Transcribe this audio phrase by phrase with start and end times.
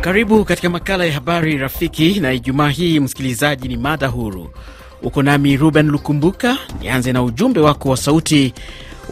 [0.00, 4.46] Karibu katika makala ya habari rafiki, na Ijumaa hii msikilizaji, ni mada huru.
[5.02, 6.56] Uko nami Ruben Lukumbuka.
[6.80, 8.54] Nianze na ujumbe wako wa sauti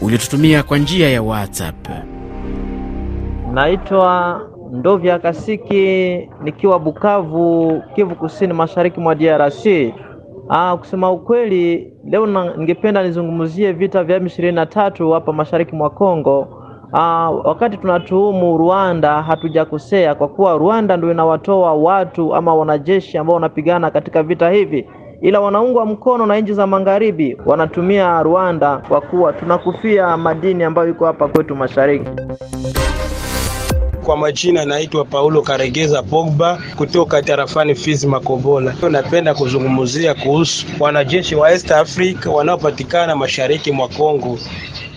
[0.01, 1.87] uliotutumia kwa njia ya WhatsApp.
[3.53, 4.41] Naitwa
[4.71, 9.93] Ndovya Kasiki nikiwa Bukavu, Kivu Kusini, mashariki mwa DRC.
[10.49, 16.58] Ah, kusema ukweli leo ningependa nizungumzie vita vya M23 hapa mashariki mwa Kongo.
[16.93, 23.91] Ah, wakati tunatuhumu Rwanda hatujakosea, kwa kuwa Rwanda ndio inawatoa watu ama wanajeshi ambao wanapigana
[23.91, 24.89] katika vita hivi,
[25.21, 31.05] ila wanaungwa mkono na nchi za magharibi, wanatumia Rwanda kwa kuwa tunakufia madini ambayo iko
[31.05, 32.09] hapa kwetu mashariki.
[34.09, 38.75] Kwa majina naitwa Paulo Karegeza Pogba kutoka tarafani Fizi Makobola.
[38.91, 44.39] Napenda kuzungumzia kuhusu wanajeshi wa East Africa wanaopatikana mashariki mwa Kongo.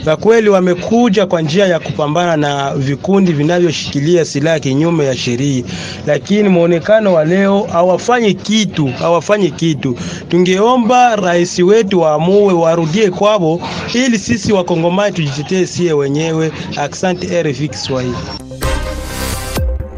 [0.04, 5.64] Kwa kweli wamekuja kwa njia ya kupambana na vikundi vinavyoshikilia silaha kinyume ya sheria,
[6.06, 9.96] lakini mwonekano wa leo hawafanyi kitu, hawafanyi kitu.
[10.28, 13.60] Tungeomba rais wetu waamue, warudie kwao,
[13.94, 16.52] ili sisi wakongomani tujitetee sie wenyewe.
[16.76, 18.16] Asante RFI Kiswahili.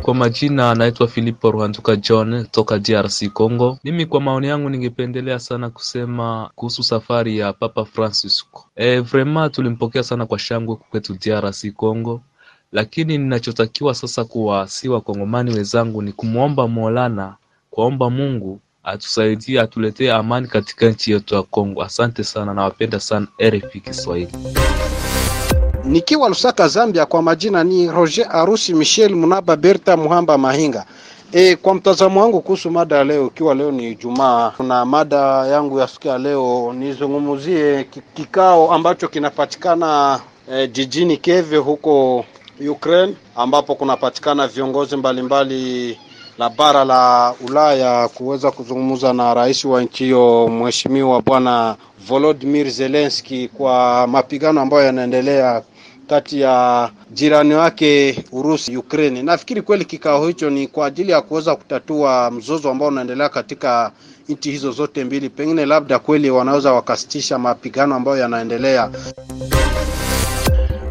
[0.05, 3.79] Kwa majina anaitwa Filipo Ruhanduka John toka DRC Congo.
[3.85, 8.65] Mimi kwa maoni yangu ningependelea sana kusema kuhusu safari ya Papa Francisco.
[8.77, 12.21] E, vrema tulimpokea sana kwa shangwe kwetu DRC Congo,
[12.73, 17.37] lakini ninachotakiwa sasa kuwasi wakongomani wenzangu ni kumwomba Molana,
[17.71, 21.83] kuomba Mungu atusaidie, atuletee amani katika nchi yetu ya Kongo.
[21.83, 24.33] Asante sana, nawapenda sana RFI Kiswahili.
[25.87, 30.85] Nikiwa Lusaka, Zambia, kwa majina ni Roger Arusi Michel Munaba Berta Muhamba Mahinga.
[31.33, 35.79] E, kwa mtazamo wangu kuhusu mada ya leo, ikiwa leo ni Ijumaa na mada yangu
[35.81, 40.21] ya siku ya leo nizungumzie kikao ambacho kinapatikana
[40.53, 42.25] e, jijini Kiev huko
[42.71, 45.99] Ukraine, ambapo kunapatikana viongozi mbalimbali
[46.39, 51.77] la bara la Ulaya kuweza kuzungumza na rais wa nchi hiyo mheshimiwa bwana
[52.09, 55.63] Volodymyr Zelensky kwa mapigano ambayo yanaendelea
[56.07, 59.23] kati ya jirani wake Urusi Ukraine.
[59.23, 63.93] Nafikiri kweli kikao hicho ni kwa ajili ya kuweza kutatua mzozo ambao unaendelea katika
[64.29, 65.29] nchi hizo zote mbili.
[65.29, 68.91] Pengine labda kweli wanaweza wakasitisha mapigano ambayo yanaendelea.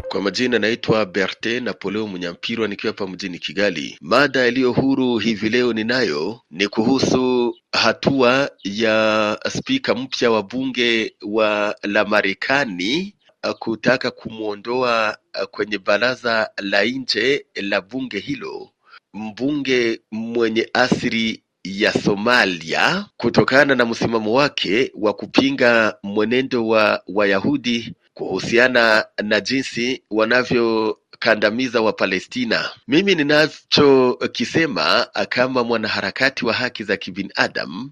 [0.08, 3.98] Kwa majina naitwa Berte Napoleo Munyampirwa nikiwa hapa mjini Kigali.
[4.00, 11.76] Mada yaliyo huru hivi leo ninayo ni kuhusu hatua ya spika mpya wa bunge wa
[11.82, 13.14] la Marekani
[13.58, 15.18] kutaka kumwondoa
[15.50, 18.70] kwenye baraza la nje la bunge hilo
[19.14, 29.06] mbunge mwenye asili ya Somalia kutokana na msimamo wake wa kupinga mwenendo wa Wayahudi kuhusiana
[29.22, 32.70] na jinsi wanavyokandamiza Wapalestina.
[32.88, 37.90] Mimi ninachokisema kama mwanaharakati wa haki za kibinadamu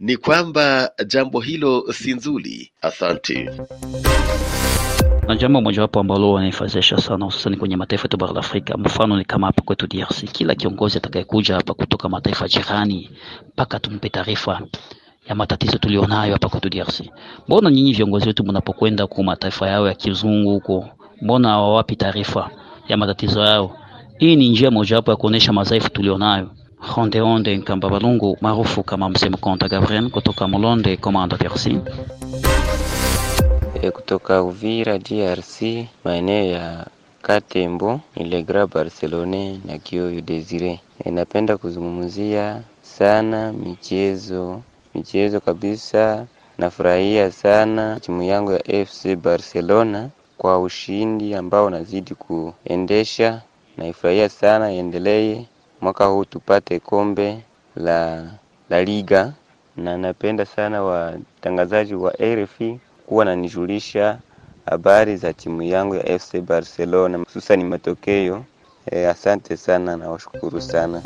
[0.00, 2.72] ni kwamba jambo hilo si nzuri.
[2.82, 3.50] Asante.
[5.28, 9.24] Na jambo mojawapo ambalo wanaifadhisha sana hususani kwenye mataifa yetu bara la Afrika, mfano ni
[9.24, 13.10] kama hapa kwetu DRC, kila kiongozi atakayekuja hapa kutoka mataifa jirani
[13.52, 14.60] mpaka tumpe taarifa
[15.28, 17.00] ya matatizo tulionayo hapa kwetu DRC.
[17.48, 20.88] Mbona nyinyi viongozi wetu mnapokwenda kwa mataifa yao ya kizungu huko,
[21.22, 22.50] mbona hawawapi taarifa
[22.88, 23.76] ya matatizo yao?
[24.18, 26.50] Hii ni njia mojawapo ya kuonesha madhaifu tulionayo.
[26.96, 31.66] Ronde Onde Nkamba Balungu maarufu kama Msemo Konta Gabriel kutoka Molonde Komanda DRC.
[33.82, 35.56] E, kutoka Uvira DRC
[36.04, 36.86] maeneo ya
[37.22, 40.80] Katembo Ilegra Barcelone na Kioyo Desire.
[41.04, 44.62] E, napenda kuzungumzia sana michezo
[44.94, 46.26] michezo kabisa.
[46.58, 50.08] Nafurahia sana timu yangu ya FC Barcelona
[50.38, 53.42] kwa ushindi ambao unazidi kuendesha.
[53.76, 55.44] Naifurahia sana, iendelee
[55.80, 57.38] mwaka huu tupate kombe
[57.76, 58.26] la
[58.70, 59.32] la Liga,
[59.76, 64.18] na napenda sana watangazaji wa RFI kuwa nanijulisha
[64.66, 68.44] habari za timu yangu ya FC Barcelona, hususani matokeo.
[68.90, 71.02] E, asante sana na washukuru sana.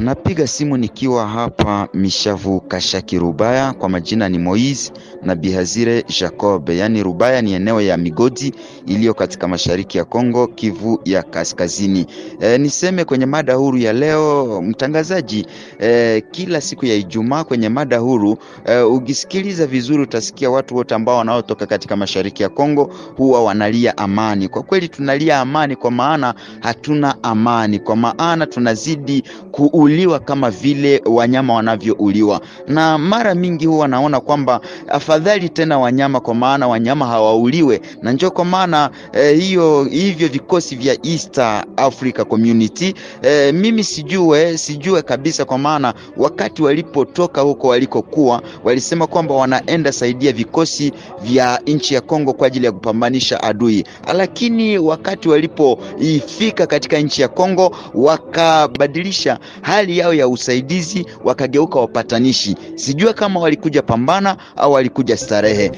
[0.00, 4.92] Napiga simu nikiwa hapa Mishavu Kashaki Rubaya, kwa majina ni Moise
[5.24, 6.70] na Bihazire Jacob.
[6.70, 8.54] Yaani Rubaya ni eneo ya migodi
[8.86, 12.06] iliyo katika mashariki ya Kongo, Kivu ya Kaskazini.
[12.40, 15.46] E, niseme kwenye mada huru ya leo mtangazaji,
[15.80, 21.16] e, kila siku ya Ijumaa kwenye mada huru e, ukisikiliza vizuri utasikia watu wote ambao
[21.18, 24.48] wanaotoka katika mashariki ya Kongo huwa wanalia amani.
[24.48, 29.22] Kwa kweli tunalia amani kwa maana hatuna amani, kwa maana tunazidi
[29.52, 34.60] kuuliwa kama vile wanyama wanavyouliwa, na mara mingi huwa naona kwamba
[35.14, 40.76] afadhali tena wanyama, kwa maana wanyama hawauliwe, na njo kwa maana eh, hiyo hivyo vikosi
[40.76, 41.38] vya East
[41.76, 49.34] Africa Community eh, mimi sijue sijue kabisa, kwa maana wakati walipotoka huko walikokuwa walisema kwamba
[49.34, 53.84] wanaenda saidia vikosi vya nchi ya Kongo kwa ajili ya kupambanisha adui,
[54.14, 62.56] lakini wakati walipoifika katika nchi ya Kongo wakabadilisha hali yao ya usaidizi, wakageuka wapatanishi.
[62.74, 65.70] Sijue kama walikuja pambana au walikuja starehe.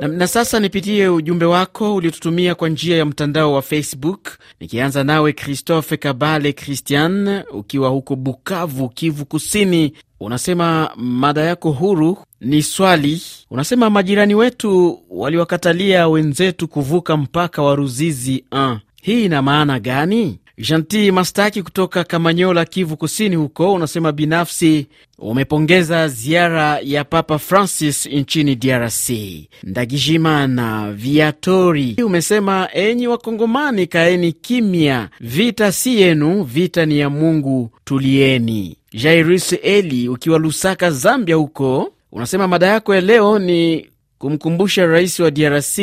[0.00, 4.28] Na, na sasa nipitie ujumbe wako uliotutumia kwa njia ya mtandao wa Facebook,
[4.60, 9.92] nikianza nawe Christophe Kabale Christian, ukiwa huko Bukavu, Kivu Kusini.
[10.20, 13.22] Unasema mada yako huru ni swali.
[13.50, 18.78] Unasema majirani wetu waliwakatalia wenzetu kuvuka mpaka wa Ruzizi 1.
[19.02, 20.38] Hii ina maana gani?
[20.58, 24.86] Janti Mastaki kutoka Kamanyola, Kivu Kusini huko, unasema binafsi
[25.18, 29.10] umepongeza ziara ya Papa Francis nchini DRC.
[29.62, 38.76] Ndagijimana Viatori umesema enyi Wakongomani, kaeni kimya, vita si yenu, vita ni ya Mungu, tulieni.
[38.94, 43.86] Jairus Eli ukiwa Lusaka, Zambia huko, unasema mada yako ya leo ni
[44.18, 45.78] kumkumbusha rais wa DRC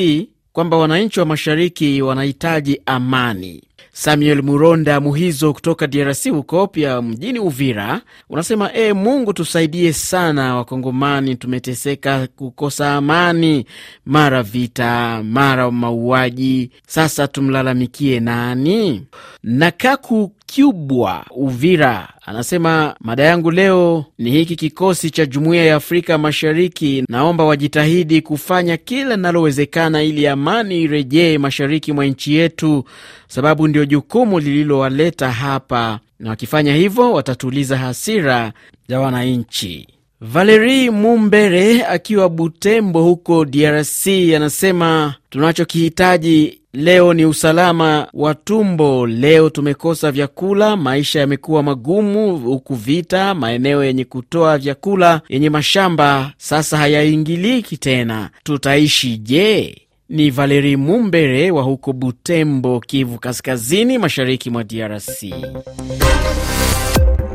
[0.53, 3.63] kwamba wananchi wa mashariki wanahitaji amani.
[3.91, 11.35] Samuel Muronda Muhizo kutoka DRC huko pia mjini Uvira unasema e, Mungu tusaidie sana, Wakongomani
[11.35, 13.65] tumeteseka kukosa amani,
[14.05, 19.05] mara vita, mara mauaji, sasa tumlalamikie nani?
[19.43, 27.03] Nakaku Kyubwa Uvira anasema mada yangu leo ni hiki kikosi cha Jumuiya ya Afrika Mashariki,
[27.09, 32.83] naomba wajitahidi kufanya kila linalowezekana ili amani irejee mashariki mwa nchi yetu,
[33.27, 38.53] sababu ndio jukumu lililowaleta hapa, na wakifanya hivyo watatuliza hasira
[38.89, 39.87] za wananchi.
[40.21, 49.07] Valeri Mumbere akiwa Butembo huko DRC anasema tunachokihitaji leo ni usalama wa tumbo.
[49.07, 56.77] Leo tumekosa vyakula, maisha yamekuwa magumu, huku vita maeneo yenye kutoa vyakula yenye mashamba sasa
[56.77, 59.81] hayaingiliki tena, tutaishi je?
[60.09, 65.33] Ni Valeri Mumbere wa huko Butembo, Kivu Kaskazini, mashariki mwa DRC.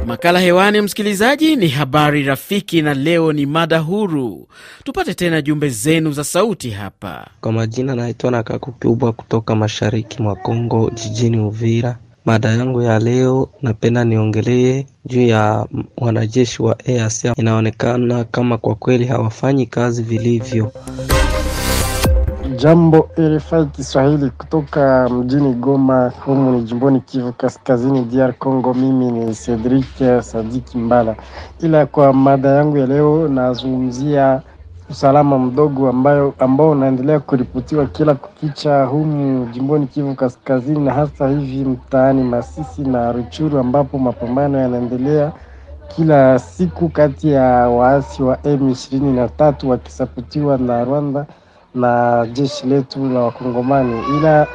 [0.06, 4.48] Makala hewani, msikilizaji, ni habari rafiki, na leo ni mada huru.
[4.84, 7.26] Tupate tena jumbe zenu za sauti hapa.
[7.40, 11.98] Kwa majina naitwa na Kakukubwa kutoka mashariki mwa Kongo, jijini Uvira.
[12.24, 15.66] Mada yangu ya leo napenda niongelee juu ya
[15.96, 17.24] wanajeshi wa EAC.
[17.38, 20.72] Inaonekana kama kwa kweli hawafanyi kazi vilivyo.
[22.48, 28.74] Jambo RFI Kiswahili kutoka mjini Goma, humu ni jimboni Kivu Kaskazini, DR Congo.
[28.74, 31.16] Mimi ni Cedric Sadiki Mbala,
[31.60, 34.42] ila kwa mada yangu ya leo nazungumzia
[34.90, 41.64] usalama mdogo ambayo ambao unaendelea kuripotiwa kila kukicha humu jimboni Kivu Kaskazini, na hasa hivi
[41.64, 45.32] mtaani Masisi na Ruchuru, ambapo mapambano yanaendelea
[45.88, 51.26] kila siku kati ya waasi wa M23 wakisapotiwa na Rwanda
[51.74, 54.46] na jeshi letu la Wakongomani, ila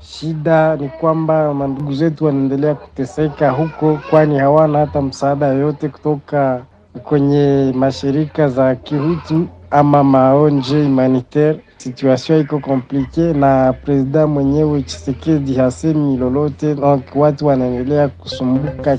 [0.00, 6.62] shida ni kwamba mandugu zetu wanaendelea kuteseka huko, kwani hawana hata msaada yoyote kutoka
[7.04, 11.60] kwenye mashirika za kihutu ama maonje humanitaire.
[11.76, 18.98] Situation iko komplike na presida mwenyewe Chisekedi hasemi lolote, donc watu wanaendelea kusumbuka.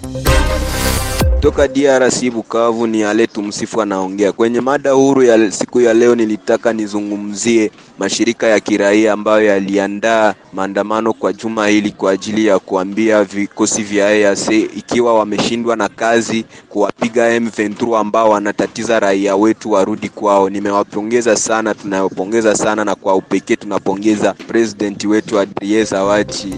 [1.42, 6.16] Toka DRC Bukavu ni Aletu Msifu anaongea kwenye mada huru ya siku ya leo.
[6.16, 13.24] Nilitaka nizungumzie mashirika ya kiraia ambayo yaliandaa maandamano kwa juma hili kwa ajili ya kuambia
[13.24, 20.50] vikosi vya EAC ikiwa wameshindwa na kazi kuwapiga M23 ambao wanatatiza raia wetu warudi kwao.
[20.50, 26.54] Nimewapongeza sana, tunawapongeza sana na kwa upekee tunapongeza president wetu Adrie Zawachi.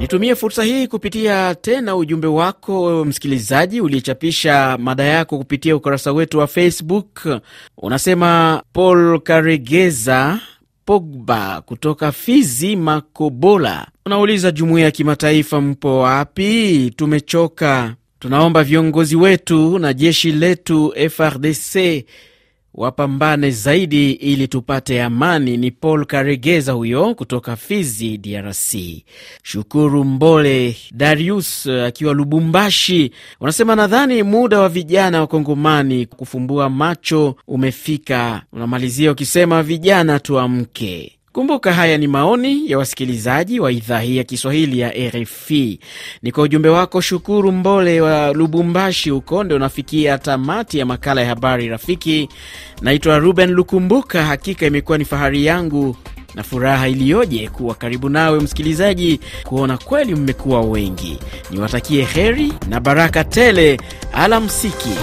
[0.00, 6.46] Nitumie fursa hii kupitia tena ujumbe wako msikilizaji, uliyechapisha mada yako kupitia ukurasa wetu wa
[6.46, 7.26] Facebook.
[7.78, 10.38] Unasema Paul Karegeza
[10.84, 16.92] Pogba kutoka Fizi Makobola, unauliza jumuiya ya kimataifa, mpo wapi?
[16.96, 22.04] Tumechoka, tunaomba viongozi wetu na jeshi letu FRDC
[22.74, 25.56] wapambane zaidi ili tupate amani.
[25.56, 28.74] Ni Paul Karegeza huyo kutoka Fizi, DRC.
[29.42, 33.10] Shukuru Mbole Darius akiwa Lubumbashi
[33.40, 38.42] unasema nadhani muda wa vijana wa Kongomani kufumbua macho umefika.
[38.52, 41.19] Unamalizia ukisema vijana tuamke.
[41.32, 45.80] Kumbuka haya ni maoni ya wasikilizaji wa idhaa hii ya Kiswahili ya RFI.
[46.22, 51.28] Ni kwa ujumbe wako Shukuru Mbole wa Lubumbashi huko ndio unafikia tamati ya makala ya
[51.28, 52.28] habari rafiki.
[52.82, 54.22] Naitwa Ruben Lukumbuka.
[54.24, 55.96] Hakika imekuwa ni fahari yangu
[56.34, 61.18] na furaha iliyoje kuwa karibu nawe msikilizaji, kuona kweli mmekuwa wengi.
[61.50, 63.80] Niwatakie heri na baraka tele.
[64.12, 64.94] Alamsiki.